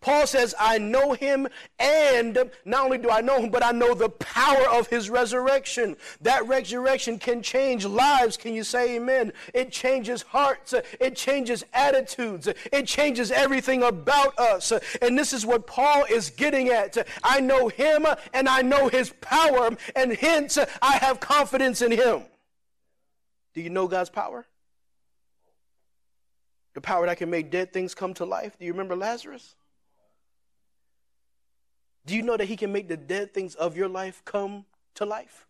[0.00, 1.48] Paul says, I know him,
[1.78, 5.96] and not only do I know him, but I know the power of his resurrection.
[6.20, 8.36] That resurrection can change lives.
[8.36, 9.32] Can you say amen?
[9.54, 14.72] It changes hearts, it changes attitudes, it changes everything about us.
[15.00, 17.06] And this is what Paul is getting at.
[17.22, 22.22] I know him, and I know his power, and hence I have confidence in him.
[23.54, 24.46] Do you know God's power?
[26.74, 28.58] The power that can make dead things come to life.
[28.58, 29.54] Do you remember Lazarus?
[32.06, 35.04] Do you know that He can make the dead things of your life come to
[35.04, 35.46] life?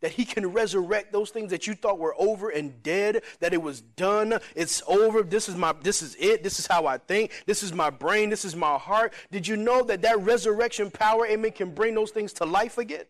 [0.00, 3.62] That He can resurrect those things that you thought were over and dead, that it
[3.62, 7.32] was done, it's over, this is my this is it, this is how I think,
[7.46, 9.14] this is my brain, this is my heart.
[9.32, 13.04] Did you know that that resurrection power, amen, can bring those things to life again?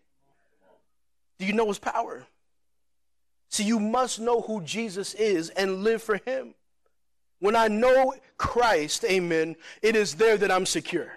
[1.39, 2.25] Do you know His power?
[3.55, 6.55] See, you must know who Jesus is and live for Him.
[7.39, 11.13] When I know Christ, amen, it is there that I'm secure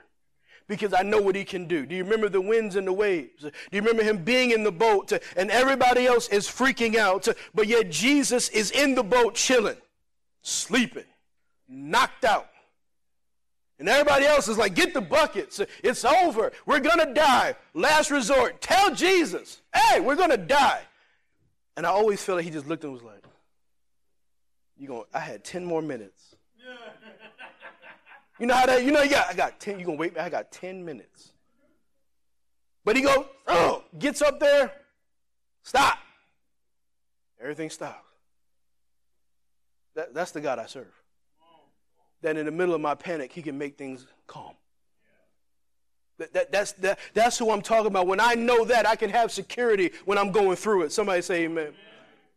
[0.68, 1.88] because I know what he can do.
[1.88, 3.42] Do you remember the winds and the waves?
[3.42, 7.66] Do you remember him being in the boat and everybody else is freaking out, but
[7.66, 9.78] yet Jesus is in the boat chilling,
[10.44, 11.06] sleeping,
[11.68, 12.50] knocked out.
[13.80, 15.60] And everybody else is like, get the buckets.
[15.84, 16.52] It's over.
[16.68, 17.56] We're going to die.
[17.74, 18.62] Last resort.
[18.62, 20.82] Tell Jesus, hey, we're going to die.
[21.78, 23.24] And I always feel like he just looked and was like,
[24.78, 26.36] you going I had 10 more minutes.
[28.40, 30.30] You know how that, you know, you got, I got 10, you gonna wait, I
[30.30, 31.32] got 10 minutes.
[32.86, 34.72] But he goes, oh, gets up there,
[35.64, 35.98] stop.
[37.42, 38.06] Everything stops.
[39.96, 40.94] That, that's the God I serve.
[42.22, 44.54] That in the middle of my panic, he can make things calm.
[46.18, 48.08] That, that, that's, that, that's who I'm talking about.
[48.08, 50.92] When I know that, I can have security when I'm going through it.
[50.92, 51.74] Somebody say amen.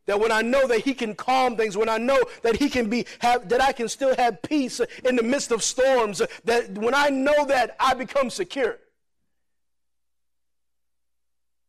[0.06, 2.90] That when I know that he can calm things, when I know that he can
[2.90, 6.94] be, have, that I can still have peace in the midst of storms, that when
[6.94, 8.78] I know that, I become secure.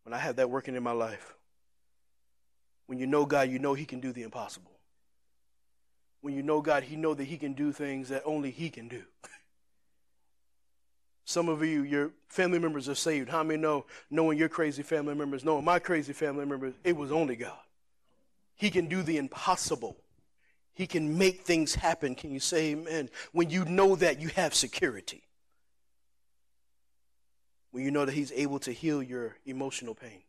[0.03, 1.35] When I have that working in my life.
[2.87, 4.71] When you know God, you know he can do the impossible.
[6.19, 8.89] When you know God, he know that he can do things that only he can
[8.89, 9.03] do.
[11.25, 13.29] Some of you, your family members are saved.
[13.29, 17.11] How many know, knowing your crazy family members, knowing my crazy family members, it was
[17.11, 17.57] only God.
[18.55, 19.97] He can do the impossible.
[20.73, 22.15] He can make things happen.
[22.15, 23.09] Can you say amen?
[23.31, 25.23] When you know that, you have security.
[27.71, 30.23] When you know that He's able to heal your emotional pain.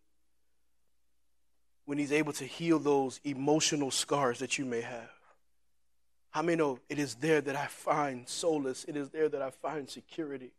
[1.85, 5.11] When He's able to heal those emotional scars that you may have.
[6.31, 8.85] How many know it is there that I find solace?
[8.89, 10.53] It is there that I find security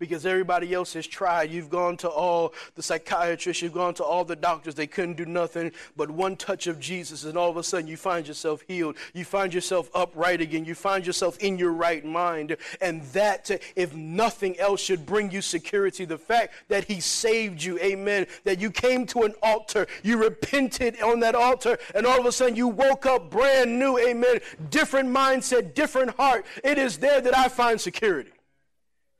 [0.00, 1.52] because everybody else has tried.
[1.52, 5.26] You've gone to all the psychiatrists, you've gone to all the doctors, they couldn't do
[5.26, 8.96] nothing but one touch of Jesus, and all of a sudden you find yourself healed.
[9.14, 10.64] You find yourself upright again.
[10.64, 12.56] You find yourself in your right mind.
[12.80, 16.04] And that, if nothing else, should bring you security.
[16.06, 21.00] The fact that He saved you, amen, that you came to an altar, you repented
[21.02, 24.40] on that altar, and all of a sudden you woke up brand new, amen,
[24.70, 26.46] different mindset, different heart.
[26.64, 28.30] It is there that I find security.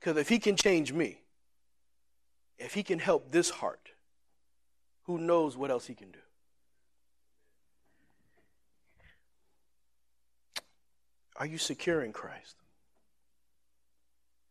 [0.01, 1.21] Because if he can change me,
[2.59, 3.91] if he can help this heart,
[5.05, 6.19] who knows what else he can do?
[11.37, 12.57] Are you secure in Christ?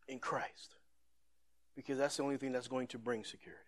[0.08, 0.74] In Christ.
[1.74, 3.62] Because that's the only thing that's going to bring security.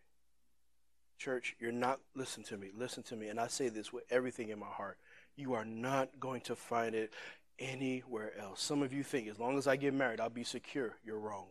[1.19, 4.49] Church, you're not, listen to me, listen to me, and I say this with everything
[4.49, 4.99] in my heart.
[5.37, 7.13] You are not going to find it
[7.59, 8.61] anywhere else.
[8.61, 10.97] Some of you think as long as I get married, I'll be secure.
[11.05, 11.47] You're wrong.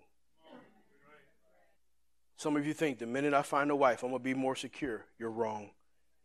[2.42, 4.56] Some of you think the minute I find a wife, I'm going to be more
[4.56, 5.06] secure.
[5.20, 5.70] You're wrong.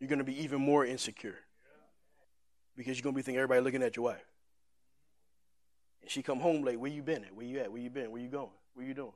[0.01, 1.37] You're going to be even more insecure.
[2.75, 4.25] Because you're going to be thinking everybody looking at your wife.
[6.01, 6.81] And she come home late.
[6.81, 7.35] Where you been at?
[7.37, 7.71] Where you at?
[7.71, 8.11] Where you been?
[8.11, 8.49] Where you going?
[8.73, 9.13] Where you doing?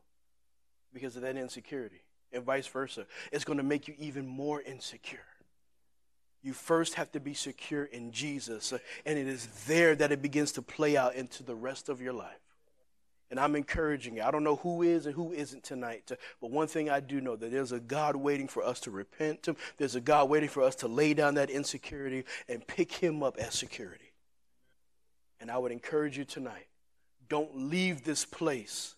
[0.93, 2.03] Because of that insecurity.
[2.35, 3.07] And vice versa.
[3.33, 5.25] It's going to make you even more insecure.
[6.43, 8.75] You first have to be secure in Jesus.
[9.07, 12.13] And it is there that it begins to play out into the rest of your
[12.13, 12.50] life.
[13.31, 14.22] And I'm encouraging you.
[14.22, 16.11] I don't know who is and who isn't tonight,
[16.41, 19.45] but one thing I do know that there's a God waiting for us to repent.
[19.45, 19.55] to.
[19.76, 23.37] There's a God waiting for us to lay down that insecurity and pick Him up
[23.39, 24.12] as security.
[25.41, 26.66] And I would encourage you tonight
[27.28, 28.97] don't leave this place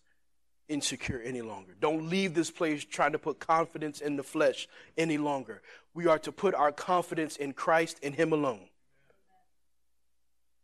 [0.69, 1.75] insecure any longer.
[1.79, 4.67] Don't leave this place trying to put confidence in the flesh
[4.97, 5.61] any longer.
[5.93, 8.69] We are to put our confidence in Christ and Him alone.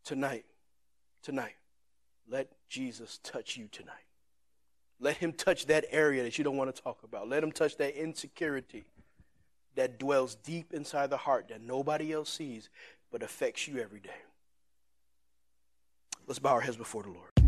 [0.05, 0.47] Tonight,
[1.23, 1.58] tonight.
[2.31, 3.95] Let Jesus touch you tonight.
[5.01, 7.29] Let him touch that area that you don't want to talk about.
[7.29, 8.85] Let him touch that insecurity
[9.77, 12.69] that dwells deep inside the heart that nobody else sees
[13.11, 14.11] but affects you every day.
[16.27, 17.48] Let's bow our heads before the Lord.